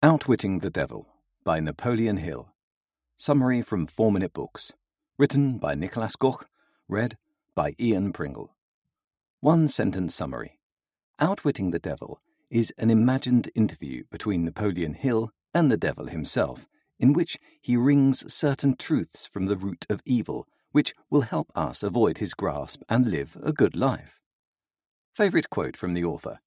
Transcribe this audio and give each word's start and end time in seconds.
Outwitting 0.00 0.60
the 0.60 0.70
Devil 0.70 1.08
by 1.42 1.58
Napoleon 1.58 2.18
Hill. 2.18 2.54
Summary 3.16 3.62
from 3.62 3.88
4 3.88 4.12
Minute 4.12 4.32
Books. 4.32 4.72
Written 5.18 5.58
by 5.58 5.74
Niklas 5.74 6.12
Göke. 6.16 6.44
Read 6.86 7.18
by 7.56 7.74
Ian 7.80 8.12
Pringle. 8.12 8.54
One 9.40 9.66
sentence 9.66 10.14
summary 10.14 10.60
Outwitting 11.18 11.72
the 11.72 11.80
Devil 11.80 12.20
is 12.48 12.72
an 12.78 12.90
imagined 12.90 13.50
interview 13.56 14.04
between 14.08 14.44
Napoleon 14.44 14.94
Hill 14.94 15.32
and 15.52 15.68
the 15.68 15.76
devil 15.76 16.06
himself, 16.06 16.68
in 17.00 17.12
which 17.12 17.36
he 17.60 17.76
wrings 17.76 18.32
certain 18.32 18.76
truths 18.76 19.26
from 19.26 19.46
the 19.46 19.56
root 19.56 19.84
of 19.90 20.00
evil, 20.04 20.46
which 20.70 20.94
will 21.10 21.22
help 21.22 21.50
us 21.56 21.82
avoid 21.82 22.18
his 22.18 22.34
grasp 22.34 22.82
and 22.88 23.10
live 23.10 23.36
a 23.42 23.52
good 23.52 23.74
life. 23.74 24.20
Favourite 25.12 25.50
quote 25.50 25.76
from 25.76 25.94
the 25.94 26.04
author 26.04 26.38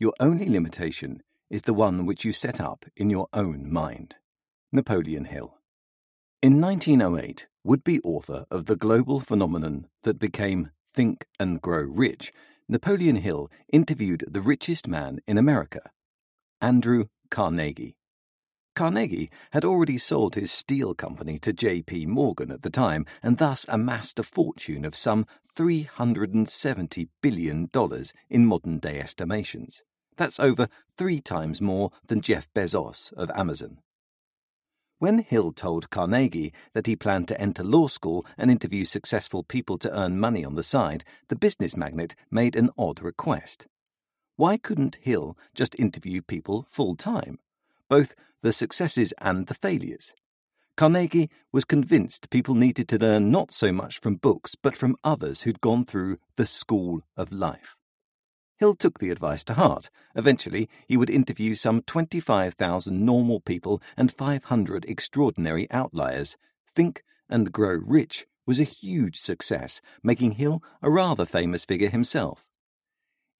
Your 0.00 0.14
only 0.18 0.48
limitation 0.48 1.22
is 1.50 1.62
the 1.62 1.74
one 1.74 2.06
which 2.06 2.24
you 2.24 2.32
set 2.32 2.60
up 2.60 2.84
in 2.96 3.10
your 3.10 3.28
own 3.32 3.72
mind. 3.72 4.16
Napoleon 4.72 5.26
Hill. 5.26 5.58
In 6.42 6.60
1908, 6.60 7.46
would 7.64 7.82
be 7.82 8.00
author 8.00 8.46
of 8.50 8.66
the 8.66 8.76
global 8.76 9.20
phenomenon 9.20 9.88
that 10.02 10.18
became 10.18 10.70
Think 10.94 11.26
and 11.38 11.60
Grow 11.60 11.82
Rich, 11.82 12.32
Napoleon 12.68 13.16
Hill 13.16 13.50
interviewed 13.72 14.24
the 14.28 14.40
richest 14.40 14.88
man 14.88 15.20
in 15.26 15.38
America, 15.38 15.90
Andrew 16.60 17.06
Carnegie. 17.30 17.96
Carnegie 18.74 19.30
had 19.52 19.64
already 19.64 19.98
sold 19.98 20.34
his 20.34 20.52
steel 20.52 20.94
company 20.94 21.38
to 21.38 21.52
J.P. 21.52 22.06
Morgan 22.06 22.50
at 22.50 22.62
the 22.62 22.70
time 22.70 23.06
and 23.22 23.38
thus 23.38 23.64
amassed 23.68 24.18
a 24.18 24.22
fortune 24.22 24.84
of 24.84 24.94
some 24.94 25.26
$370 25.56 27.08
billion 27.22 27.70
in 28.28 28.46
modern 28.46 28.78
day 28.78 29.00
estimations. 29.00 29.82
That's 30.16 30.40
over 30.40 30.68
three 30.96 31.20
times 31.20 31.60
more 31.60 31.90
than 32.06 32.20
Jeff 32.20 32.52
Bezos 32.54 33.12
of 33.12 33.30
Amazon. 33.30 33.78
When 34.98 35.18
Hill 35.18 35.52
told 35.52 35.90
Carnegie 35.90 36.54
that 36.72 36.86
he 36.86 36.96
planned 36.96 37.28
to 37.28 37.38
enter 37.38 37.62
law 37.62 37.86
school 37.86 38.24
and 38.38 38.50
interview 38.50 38.86
successful 38.86 39.42
people 39.42 39.76
to 39.78 39.94
earn 39.94 40.18
money 40.18 40.42
on 40.42 40.54
the 40.54 40.62
side, 40.62 41.04
the 41.28 41.36
business 41.36 41.76
magnate 41.76 42.14
made 42.30 42.56
an 42.56 42.70
odd 42.78 43.02
request. 43.02 43.66
Why 44.36 44.56
couldn't 44.56 44.96
Hill 45.02 45.36
just 45.54 45.78
interview 45.78 46.22
people 46.22 46.66
full 46.70 46.96
time, 46.96 47.38
both 47.90 48.14
the 48.42 48.54
successes 48.54 49.12
and 49.18 49.48
the 49.48 49.54
failures? 49.54 50.14
Carnegie 50.78 51.30
was 51.52 51.64
convinced 51.64 52.30
people 52.30 52.54
needed 52.54 52.88
to 52.88 52.98
learn 52.98 53.30
not 53.30 53.52
so 53.52 53.72
much 53.72 53.98
from 53.98 54.16
books, 54.16 54.54
but 54.54 54.76
from 54.76 54.96
others 55.04 55.42
who'd 55.42 55.60
gone 55.60 55.84
through 55.84 56.18
the 56.36 56.46
school 56.46 57.02
of 57.18 57.32
life. 57.32 57.76
Hill 58.58 58.74
took 58.74 58.98
the 58.98 59.10
advice 59.10 59.44
to 59.44 59.54
heart. 59.54 59.90
Eventually, 60.14 60.70
he 60.88 60.96
would 60.96 61.10
interview 61.10 61.54
some 61.54 61.82
25,000 61.82 63.04
normal 63.04 63.40
people 63.40 63.82
and 63.98 64.10
500 64.10 64.86
extraordinary 64.86 65.70
outliers. 65.70 66.38
Think 66.74 67.04
and 67.28 67.52
Grow 67.52 67.78
Rich 67.84 68.26
was 68.46 68.58
a 68.58 68.64
huge 68.64 69.18
success, 69.20 69.82
making 70.02 70.32
Hill 70.32 70.62
a 70.80 70.90
rather 70.90 71.26
famous 71.26 71.66
figure 71.66 71.90
himself. 71.90 72.46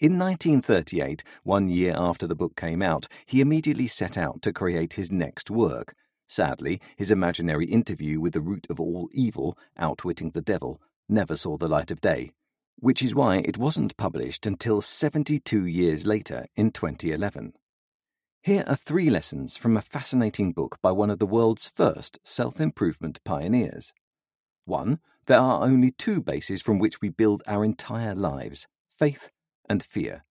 In 0.00 0.18
1938, 0.18 1.22
one 1.44 1.68
year 1.68 1.94
after 1.96 2.26
the 2.26 2.34
book 2.34 2.56
came 2.56 2.82
out, 2.82 3.06
he 3.24 3.40
immediately 3.40 3.86
set 3.86 4.18
out 4.18 4.42
to 4.42 4.52
create 4.52 4.94
his 4.94 5.12
next 5.12 5.48
work. 5.48 5.94
Sadly, 6.26 6.80
his 6.96 7.12
imaginary 7.12 7.66
interview 7.66 8.18
with 8.18 8.32
the 8.32 8.40
root 8.40 8.66
of 8.68 8.80
all 8.80 9.08
evil, 9.12 9.56
Outwitting 9.78 10.30
the 10.30 10.40
Devil, 10.40 10.82
never 11.08 11.36
saw 11.36 11.56
the 11.56 11.68
light 11.68 11.92
of 11.92 12.00
day 12.00 12.32
which 12.76 13.02
is 13.02 13.14
why 13.14 13.38
it 13.38 13.58
wasn't 13.58 13.96
published 13.96 14.46
until 14.46 14.80
72 14.80 15.66
years 15.66 16.06
later 16.06 16.46
in 16.56 16.70
2011. 16.70 17.54
Here 18.42 18.64
are 18.66 18.76
three 18.76 19.08
lessons 19.08 19.56
from 19.56 19.76
a 19.76 19.80
fascinating 19.80 20.52
book 20.52 20.78
by 20.82 20.92
one 20.92 21.08
of 21.08 21.18
the 21.18 21.26
world's 21.26 21.72
first 21.74 22.18
self 22.22 22.60
improvement 22.60 23.20
pioneers. 23.24 23.92
1. 24.66 25.00
There 25.26 25.38
are 25.38 25.64
only 25.64 25.90
two 25.90 26.20
bases 26.20 26.60
from 26.60 26.78
which 26.78 27.00
we 27.00 27.08
build 27.08 27.42
our 27.46 27.64
entire 27.64 28.14
lives 28.14 28.66
faith 28.98 29.30
and 29.68 29.82
fear. 29.82 30.24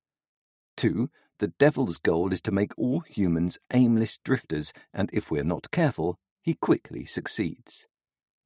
2. 0.78 1.09
The 1.40 1.47
devil's 1.47 1.97
goal 1.97 2.31
is 2.31 2.41
to 2.41 2.51
make 2.51 2.78
all 2.78 3.00
humans 3.00 3.57
aimless 3.73 4.17
drifters, 4.19 4.72
and 4.94 5.09
if 5.12 5.31
we're 5.31 5.44
not 5.44 5.72
careful, 5.72 6.19
he 6.41 6.53
quickly 6.53 7.06
succeeds. 7.06 7.88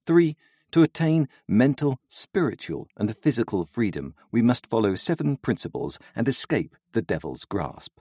3. 0.05 0.37
To 0.71 0.83
attain 0.83 1.29
mental, 1.47 1.99
spiritual, 2.09 2.87
and 2.97 3.15
physical 3.17 3.65
freedom, 3.65 4.13
we 4.31 4.41
must 4.41 4.67
follow 4.67 4.95
seven 4.95 5.37
principles 5.37 5.97
and 6.15 6.27
escape 6.27 6.75
the 6.91 7.01
devil's 7.01 7.45
grasp. 7.45 7.99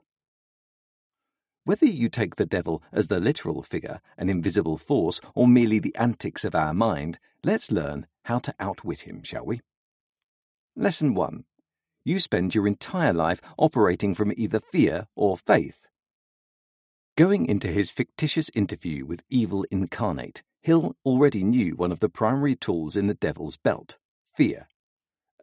Whether 1.65 1.87
you 1.87 2.09
take 2.09 2.37
the 2.37 2.47
devil 2.47 2.83
as 2.93 3.09
the 3.09 3.21
literal 3.21 3.63
figure, 3.63 4.01
an 4.19 4.29
invisible 4.29 4.77
force, 4.79 5.21
or 5.35 5.49
merely 5.49 5.79
the 5.79 5.95
antics 5.97 6.45
of 6.45 6.55
our 6.55 6.75
mind, 6.75 7.19
let's 7.45 7.73
learn 7.73 8.07
how 8.25 8.39
to 8.41 8.55
outwit 8.61 9.01
him, 9.01 9.23
shall 9.23 9.45
we? 9.45 9.61
Lesson 10.75 11.15
1. 11.15 11.45
You 12.05 12.21
spend 12.21 12.55
your 12.55 12.67
entire 12.67 13.13
life 13.13 13.41
operating 13.59 14.15
from 14.15 14.33
either 14.37 14.61
fear 14.61 15.09
or 15.17 15.37
faith. 15.37 15.81
Going 17.17 17.47
into 17.47 17.69
his 17.69 17.91
fictitious 17.91 18.51
interview 18.55 19.05
with 19.05 19.23
evil 19.29 19.65
incarnate, 19.71 20.43
Hill 20.67 20.97
already 21.05 21.45
knew 21.45 21.77
one 21.77 21.93
of 21.93 22.01
the 22.01 22.09
primary 22.09 22.57
tools 22.57 22.97
in 22.97 23.07
the 23.07 23.15
devil's 23.15 23.57
belt 23.57 23.99
fear. 24.35 24.67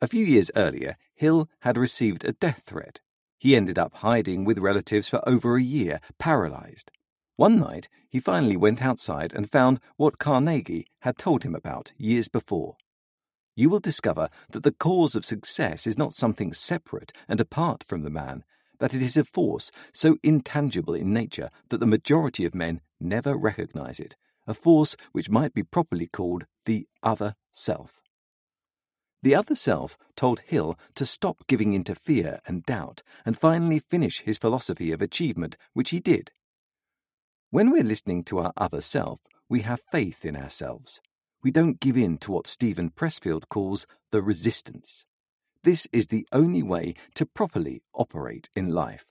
A 0.02 0.08
few 0.10 0.26
years 0.26 0.52
earlier, 0.54 0.98
Hill 1.16 1.50
had 1.62 1.78
received 1.78 2.26
a 2.26 2.34
death 2.34 2.64
threat. 2.66 3.00
He 3.40 3.56
ended 3.56 3.80
up 3.80 3.94
hiding 3.94 4.44
with 4.44 4.58
relatives 4.58 5.08
for 5.08 5.22
over 5.26 5.56
a 5.56 5.62
year, 5.64 6.02
paralyzed. 6.20 6.92
One 7.38 7.58
night, 7.58 7.88
he 8.10 8.20
finally 8.20 8.58
went 8.58 8.82
outside 8.82 9.32
and 9.34 9.50
found 9.50 9.80
what 9.96 10.18
Carnegie 10.18 10.88
had 11.04 11.18
told 11.18 11.44
him 11.44 11.56
about 11.56 11.94
years 11.96 12.28
before. 12.28 12.76
You 13.56 13.70
will 13.70 13.80
discover 13.80 14.28
that 14.50 14.64
the 14.64 14.74
cause 14.74 15.16
of 15.16 15.24
success 15.24 15.88
is 15.88 15.98
not 15.98 16.14
something 16.14 16.52
separate 16.52 17.14
and 17.30 17.40
apart 17.40 17.86
from 17.88 18.02
the 18.02 18.10
man, 18.10 18.44
that 18.80 18.94
it 18.94 19.02
is 19.02 19.16
a 19.16 19.24
force 19.24 19.72
so 19.94 20.18
intangible 20.22 20.94
in 20.94 21.14
nature 21.14 21.50
that 21.70 21.80
the 21.80 21.86
majority 21.86 22.44
of 22.44 22.54
men 22.54 22.82
never 23.00 23.38
recognize 23.38 24.02
it, 24.02 24.18
a 24.48 24.54
force 24.54 24.96
which 25.12 25.30
might 25.30 25.54
be 25.54 25.64
properly 25.64 26.08
called 26.08 26.46
the 26.66 26.88
other 27.02 27.36
self. 27.52 28.02
The 29.22 29.36
other 29.36 29.56
self 29.56 29.98
told 30.18 30.42
Hill 30.42 30.78
to 30.96 31.06
stop 31.06 31.48
giving 31.48 31.72
in 31.74 31.86
to 31.86 31.96
fear 31.96 32.42
and 32.46 32.66
doubt 32.66 33.04
and 33.26 33.38
finally 33.40 33.80
finish 33.80 34.22
his 34.22 34.38
philosophy 34.38 34.92
of 34.92 35.02
achievement, 35.02 35.56
which 35.74 35.92
he 35.92 36.00
did. 36.02 36.32
When 37.50 37.72
we're 37.72 37.84
listening 37.84 38.24
to 38.26 38.40
our 38.40 38.52
other 38.58 38.82
self, 38.82 39.22
we 39.48 39.62
have 39.62 39.82
faith 39.92 40.26
in 40.26 40.36
ourselves. 40.36 41.00
We 41.42 41.52
don't 41.52 41.80
give 41.80 41.96
in 41.96 42.18
to 42.20 42.32
what 42.32 42.48
Steven 42.48 42.90
Pressfield 42.90 43.48
calls 43.48 43.86
the 44.12 44.22
resistance. 44.22 45.06
This 45.64 45.88
is 45.94 46.08
the 46.08 46.28
only 46.34 46.64
way 46.64 46.96
to 47.16 47.26
properly 47.26 47.84
operate 47.94 48.50
in 48.56 48.70
life. 48.70 49.06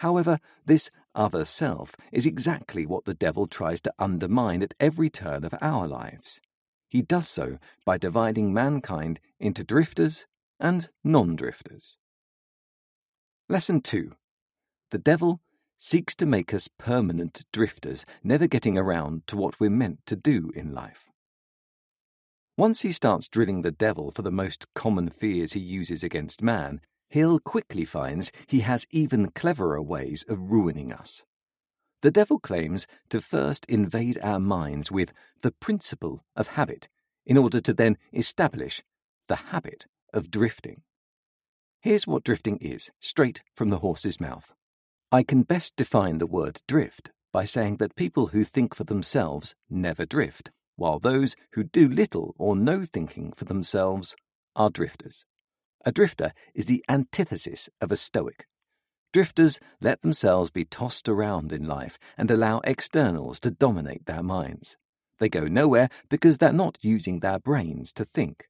However, 0.00 0.40
this 0.64 0.90
other 1.14 1.44
self 1.44 1.94
is 2.10 2.24
exactly 2.24 2.86
what 2.86 3.04
the 3.04 3.12
devil 3.12 3.46
tries 3.46 3.82
to 3.82 3.92
undermine 3.98 4.62
at 4.62 4.72
every 4.80 5.10
turn 5.10 5.44
of 5.44 5.52
our 5.60 5.86
lives. 5.86 6.40
He 6.88 7.02
does 7.02 7.28
so 7.28 7.58
by 7.84 7.98
dividing 7.98 8.54
mankind 8.54 9.20
into 9.38 9.62
drifters 9.62 10.24
and 10.58 10.88
non 11.04 11.36
drifters. 11.36 11.98
Lesson 13.46 13.82
2 13.82 14.12
The 14.90 14.98
devil 14.98 15.42
seeks 15.76 16.14
to 16.14 16.24
make 16.24 16.54
us 16.54 16.68
permanent 16.78 17.44
drifters, 17.52 18.06
never 18.24 18.46
getting 18.46 18.78
around 18.78 19.26
to 19.26 19.36
what 19.36 19.60
we're 19.60 19.68
meant 19.68 20.06
to 20.06 20.16
do 20.16 20.50
in 20.54 20.72
life. 20.72 21.10
Once 22.56 22.80
he 22.80 22.92
starts 22.92 23.28
drilling 23.28 23.60
the 23.60 23.70
devil 23.70 24.10
for 24.10 24.22
the 24.22 24.32
most 24.32 24.66
common 24.74 25.10
fears 25.10 25.52
he 25.52 25.60
uses 25.60 26.02
against 26.02 26.42
man, 26.42 26.80
Hill 27.10 27.40
quickly 27.40 27.84
finds 27.84 28.30
he 28.46 28.60
has 28.60 28.86
even 28.90 29.32
cleverer 29.32 29.82
ways 29.82 30.24
of 30.28 30.50
ruining 30.50 30.92
us. 30.92 31.24
The 32.02 32.12
devil 32.12 32.38
claims 32.38 32.86
to 33.10 33.20
first 33.20 33.66
invade 33.66 34.18
our 34.22 34.38
minds 34.38 34.90
with 34.90 35.12
the 35.42 35.50
principle 35.50 36.24
of 36.36 36.48
habit, 36.48 36.88
in 37.26 37.36
order 37.36 37.60
to 37.60 37.74
then 37.74 37.98
establish 38.12 38.82
the 39.26 39.36
habit 39.36 39.86
of 40.14 40.30
drifting. 40.30 40.82
Here's 41.80 42.06
what 42.06 42.24
drifting 42.24 42.58
is, 42.58 42.90
straight 43.00 43.42
from 43.54 43.70
the 43.70 43.78
horse's 43.78 44.20
mouth. 44.20 44.54
I 45.10 45.24
can 45.24 45.42
best 45.42 45.74
define 45.76 46.18
the 46.18 46.26
word 46.26 46.62
drift 46.68 47.10
by 47.32 47.44
saying 47.44 47.78
that 47.78 47.96
people 47.96 48.28
who 48.28 48.44
think 48.44 48.74
for 48.74 48.84
themselves 48.84 49.54
never 49.68 50.06
drift, 50.06 50.50
while 50.76 51.00
those 51.00 51.34
who 51.52 51.64
do 51.64 51.88
little 51.88 52.34
or 52.38 52.54
no 52.54 52.84
thinking 52.84 53.32
for 53.32 53.46
themselves 53.46 54.14
are 54.54 54.70
drifters. 54.70 55.24
A 55.84 55.92
drifter 55.92 56.32
is 56.54 56.66
the 56.66 56.84
antithesis 56.88 57.68
of 57.80 57.90
a 57.90 57.96
stoic. 57.96 58.46
Drifters 59.12 59.58
let 59.80 60.02
themselves 60.02 60.50
be 60.50 60.64
tossed 60.64 61.08
around 61.08 61.52
in 61.52 61.66
life 61.66 61.98
and 62.16 62.30
allow 62.30 62.60
externals 62.60 63.40
to 63.40 63.50
dominate 63.50 64.06
their 64.06 64.22
minds. 64.22 64.76
They 65.18 65.28
go 65.28 65.46
nowhere 65.46 65.88
because 66.08 66.38
they're 66.38 66.52
not 66.52 66.78
using 66.80 67.20
their 67.20 67.38
brains 67.38 67.92
to 67.94 68.04
think. 68.04 68.48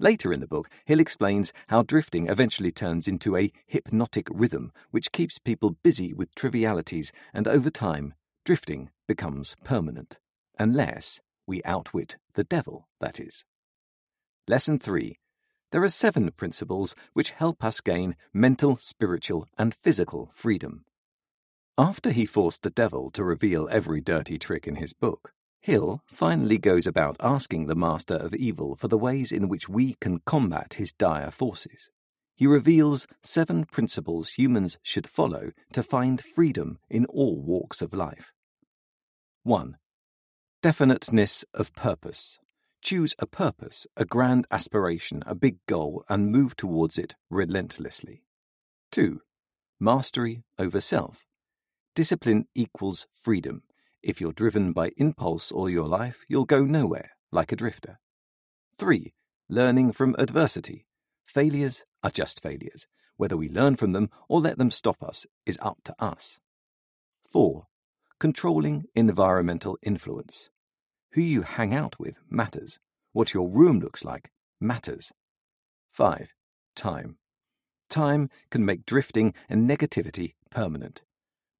Later 0.00 0.32
in 0.32 0.40
the 0.40 0.46
book, 0.46 0.70
Hill 0.84 1.00
explains 1.00 1.52
how 1.68 1.82
drifting 1.82 2.28
eventually 2.28 2.70
turns 2.70 3.08
into 3.08 3.36
a 3.36 3.52
hypnotic 3.66 4.28
rhythm 4.30 4.72
which 4.90 5.10
keeps 5.10 5.38
people 5.38 5.76
busy 5.82 6.14
with 6.14 6.34
trivialities, 6.36 7.10
and 7.34 7.48
over 7.48 7.68
time, 7.68 8.14
drifting 8.44 8.90
becomes 9.08 9.56
permanent. 9.64 10.18
Unless 10.58 11.20
we 11.46 11.62
outwit 11.64 12.16
the 12.34 12.44
devil, 12.44 12.86
that 13.00 13.18
is. 13.18 13.44
Lesson 14.46 14.78
3. 14.78 15.18
There 15.70 15.82
are 15.82 15.90
seven 15.90 16.30
principles 16.30 16.94
which 17.12 17.32
help 17.32 17.62
us 17.62 17.80
gain 17.80 18.16
mental, 18.32 18.76
spiritual, 18.76 19.46
and 19.58 19.74
physical 19.74 20.30
freedom. 20.34 20.84
After 21.76 22.10
he 22.10 22.24
forced 22.24 22.62
the 22.62 22.70
devil 22.70 23.10
to 23.10 23.22
reveal 23.22 23.68
every 23.70 24.00
dirty 24.00 24.38
trick 24.38 24.66
in 24.66 24.76
his 24.76 24.92
book, 24.92 25.32
Hill 25.60 26.02
finally 26.06 26.58
goes 26.58 26.86
about 26.86 27.16
asking 27.20 27.66
the 27.66 27.74
Master 27.74 28.14
of 28.14 28.34
Evil 28.34 28.76
for 28.76 28.88
the 28.88 28.98
ways 28.98 29.30
in 29.30 29.48
which 29.48 29.68
we 29.68 29.94
can 30.00 30.20
combat 30.24 30.74
his 30.74 30.92
dire 30.92 31.30
forces. 31.30 31.90
He 32.34 32.46
reveals 32.46 33.06
seven 33.22 33.64
principles 33.64 34.30
humans 34.30 34.78
should 34.82 35.08
follow 35.08 35.50
to 35.72 35.82
find 35.82 36.22
freedom 36.22 36.78
in 36.88 37.04
all 37.06 37.42
walks 37.42 37.82
of 37.82 37.92
life. 37.92 38.32
1. 39.42 39.76
Definiteness 40.62 41.44
of 41.52 41.74
purpose. 41.74 42.38
Choose 42.82 43.14
a 43.18 43.26
purpose, 43.26 43.86
a 43.96 44.04
grand 44.04 44.46
aspiration, 44.50 45.22
a 45.26 45.34
big 45.34 45.58
goal, 45.66 46.04
and 46.08 46.30
move 46.30 46.56
towards 46.56 46.98
it 46.98 47.14
relentlessly. 47.28 48.22
2. 48.92 49.20
Mastery 49.80 50.42
over 50.58 50.80
self. 50.80 51.26
Discipline 51.94 52.46
equals 52.54 53.06
freedom. 53.20 53.62
If 54.02 54.20
you're 54.20 54.32
driven 54.32 54.72
by 54.72 54.92
impulse 54.96 55.50
all 55.50 55.68
your 55.68 55.88
life, 55.88 56.24
you'll 56.28 56.44
go 56.44 56.64
nowhere, 56.64 57.10
like 57.32 57.52
a 57.52 57.56
drifter. 57.56 57.98
3. 58.78 59.12
Learning 59.48 59.92
from 59.92 60.14
adversity. 60.18 60.86
Failures 61.26 61.84
are 62.02 62.10
just 62.10 62.40
failures. 62.42 62.86
Whether 63.16 63.36
we 63.36 63.48
learn 63.48 63.74
from 63.74 63.92
them 63.92 64.10
or 64.28 64.40
let 64.40 64.58
them 64.58 64.70
stop 64.70 65.02
us 65.02 65.26
is 65.44 65.58
up 65.60 65.78
to 65.84 65.94
us. 65.98 66.38
4. 67.32 67.66
Controlling 68.20 68.84
environmental 68.94 69.76
influence. 69.82 70.50
Who 71.12 71.20
you 71.20 71.42
hang 71.42 71.74
out 71.74 71.98
with 71.98 72.18
matters. 72.28 72.78
What 73.12 73.34
your 73.34 73.48
room 73.48 73.80
looks 73.80 74.04
like 74.04 74.30
matters. 74.60 75.12
5. 75.92 76.34
Time. 76.76 77.16
Time 77.88 78.30
can 78.50 78.64
make 78.64 78.86
drifting 78.86 79.34
and 79.48 79.68
negativity 79.68 80.34
permanent 80.50 81.02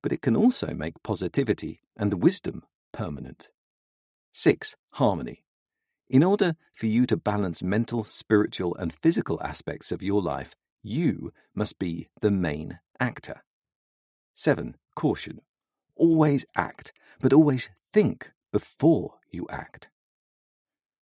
but 0.03 0.13
it 0.13 0.23
can 0.23 0.37
also 0.37 0.69
make 0.75 1.03
positivity 1.03 1.81
and 1.97 2.23
wisdom 2.23 2.65
permanent. 2.93 3.49
6. 4.33 4.77
Harmony. 4.93 5.45
In 6.09 6.23
order 6.23 6.55
for 6.75 6.87
you 6.87 7.07
to 7.07 7.17
balance 7.17 7.63
mental, 7.63 8.05
spiritual, 8.05 8.75
and 8.77 8.95
physical 8.95 9.41
aspects 9.43 9.93
of 9.93 10.03
your 10.03 10.23
life, 10.23 10.55
you 10.83 11.33
must 11.55 11.79
be 11.79 12.09
the 12.21 12.31
main 12.31 12.79
actor. 13.01 13.43
7. 14.35 14.77
Caution. 14.95 15.41
Always 15.97 16.47
act, 16.57 16.93
but 17.21 17.33
always 17.33 17.69
think 17.93 18.31
before 18.53 19.15
you 19.31 19.47
act. 19.51 19.89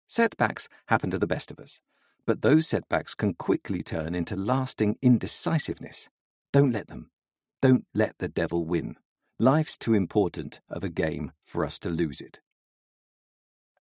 Setbacks 0.06 0.68
happen 0.86 1.10
to 1.10 1.18
the 1.18 1.26
best 1.26 1.50
of 1.50 1.58
us, 1.58 1.82
but 2.26 2.42
those 2.42 2.68
setbacks 2.68 3.14
can 3.14 3.34
quickly 3.34 3.82
turn 3.82 4.14
into 4.14 4.36
lasting 4.36 4.96
indecisiveness. 5.02 6.08
Don't 6.52 6.72
let 6.72 6.88
them. 6.88 7.10
Don't 7.60 7.86
let 7.94 8.18
the 8.18 8.28
devil 8.28 8.64
win. 8.64 8.96
Life's 9.38 9.76
too 9.76 9.94
important 9.94 10.60
of 10.70 10.84
a 10.84 10.88
game 10.88 11.32
for 11.44 11.64
us 11.64 11.78
to 11.80 11.90
lose 11.90 12.20
it. 12.20 12.40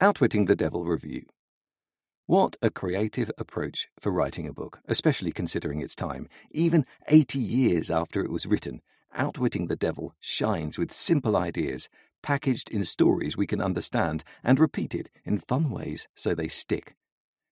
Outwitting 0.01 0.45
the 0.45 0.55
Devil 0.55 0.83
Review. 0.83 1.25
What 2.25 2.57
a 2.61 2.69
creative 2.69 3.31
approach 3.37 3.87
for 3.99 4.11
writing 4.11 4.47
a 4.47 4.53
book, 4.53 4.79
especially 4.87 5.31
considering 5.31 5.79
its 5.79 5.95
time. 5.95 6.27
Even 6.51 6.85
80 7.07 7.39
years 7.39 7.89
after 7.91 8.21
it 8.21 8.31
was 8.31 8.45
written, 8.45 8.81
Outwitting 9.13 9.67
the 9.67 9.77
Devil 9.77 10.13
shines 10.19 10.77
with 10.77 10.91
simple 10.91 11.37
ideas, 11.37 11.87
packaged 12.25 12.71
in 12.71 12.83
stories 12.83 13.37
we 13.37 13.45
can 13.45 13.61
understand 13.61 14.23
and 14.43 14.59
repeated 14.59 15.11
in 15.25 15.37
fun 15.37 15.69
ways 15.69 16.07
so 16.15 16.33
they 16.33 16.47
stick. 16.47 16.95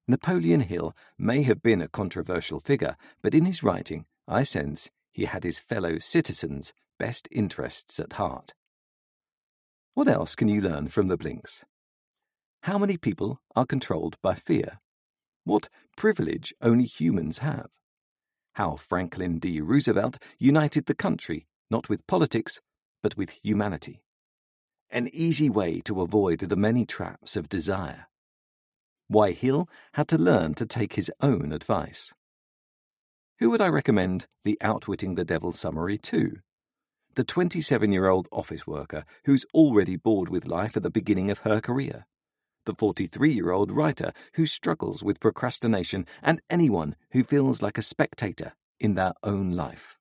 Napoleon 0.07 0.61
Hill 0.61 0.95
may 1.15 1.43
have 1.43 1.61
been 1.61 1.79
a 1.79 1.87
controversial 1.87 2.59
figure, 2.59 2.97
but 3.21 3.35
in 3.35 3.45
his 3.45 3.61
writing, 3.61 4.05
I 4.27 4.41
sense 4.41 4.89
he 5.11 5.25
had 5.25 5.43
his 5.43 5.59
fellow 5.59 5.99
citizens' 5.99 6.73
best 6.97 7.27
interests 7.31 7.99
at 7.99 8.13
heart. 8.13 8.55
What 9.93 10.07
else 10.07 10.33
can 10.33 10.47
you 10.47 10.59
learn 10.59 10.87
from 10.87 11.07
the 11.07 11.17
Blinks? 11.17 11.63
How 12.63 12.79
many 12.79 12.97
people 12.97 13.39
are 13.55 13.67
controlled 13.67 14.17
by 14.23 14.33
fear? 14.33 14.79
What 15.43 15.69
privilege 15.95 16.51
only 16.63 16.85
humans 16.85 17.37
have? 17.37 17.69
How 18.55 18.77
Franklin 18.77 19.37
D. 19.37 19.61
Roosevelt 19.61 20.17
united 20.39 20.87
the 20.87 20.95
country, 20.95 21.45
not 21.69 21.89
with 21.89 22.07
politics, 22.07 22.59
but 23.03 23.15
with 23.15 23.37
humanity. 23.43 24.01
An 24.93 25.09
easy 25.11 25.49
way 25.49 25.81
to 25.85 26.01
avoid 26.01 26.37
the 26.37 26.55
many 26.55 26.85
traps 26.85 27.35
of 27.35 27.49
desire. 27.49 28.05
Why 29.07 29.31
Hill 29.31 29.67
had 29.93 30.07
to 30.09 30.19
learn 30.19 30.53
to 30.53 30.67
take 30.67 30.93
his 30.93 31.11
own 31.19 31.51
advice. 31.51 32.13
Who 33.39 33.49
would 33.49 33.59
I 33.59 33.69
recommend 33.69 34.27
the 34.43 34.55
Outwitting 34.61 35.15
the 35.15 35.25
Devil 35.25 35.51
summary 35.51 35.97
to? 35.97 36.37
The 37.15 37.23
27 37.23 37.91
year 37.91 38.07
old 38.07 38.29
office 38.31 38.67
worker 38.67 39.03
who's 39.25 39.47
already 39.51 39.95
bored 39.95 40.29
with 40.29 40.45
life 40.45 40.77
at 40.77 40.83
the 40.83 40.91
beginning 40.91 41.31
of 41.31 41.39
her 41.39 41.59
career. 41.59 42.05
The 42.67 42.75
43 42.75 43.33
year 43.33 43.49
old 43.49 43.71
writer 43.71 44.13
who 44.33 44.45
struggles 44.45 45.01
with 45.01 45.19
procrastination, 45.19 46.05
and 46.21 46.39
anyone 46.51 46.95
who 47.13 47.23
feels 47.23 47.63
like 47.63 47.79
a 47.79 47.81
spectator 47.81 48.53
in 48.79 48.93
their 48.93 49.13
own 49.23 49.53
life. 49.53 49.92